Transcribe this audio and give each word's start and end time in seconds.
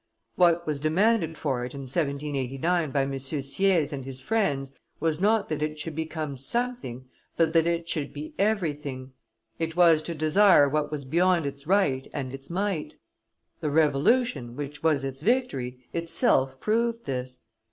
What 0.35 0.65
was 0.65 0.79
demanded 0.79 1.37
for 1.37 1.63
it 1.63 1.75
in 1.75 1.81
1789 1.81 2.89
by 2.89 3.03
M. 3.03 3.19
Sieyes 3.19 3.93
and 3.93 4.03
his 4.03 4.19
friends 4.19 4.75
was 4.99 5.21
not 5.21 5.47
that 5.49 5.61
it 5.61 5.77
should 5.77 5.93
become 5.95 6.37
something, 6.37 7.05
but 7.37 7.53
that 7.53 7.67
it 7.67 7.87
should 7.87 8.11
be 8.11 8.33
everything. 8.39 9.13
It 9.59 9.75
was 9.75 10.01
to 10.01 10.15
desire 10.15 10.67
what 10.67 10.89
was 10.89 11.05
beyond 11.05 11.45
its 11.45 11.67
right 11.67 12.07
and 12.15 12.33
its 12.33 12.49
might; 12.49 12.95
the 13.59 13.69
Revolution, 13.69 14.55
which 14.55 14.81
was 14.81 15.03
its 15.03 15.21
victory, 15.21 15.85
itself 15.93 16.59
proved 16.59 17.05
this. 17.05 17.45